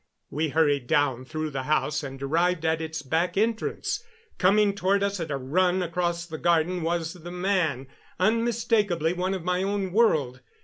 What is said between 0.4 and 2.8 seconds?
hurried down through the house and arrived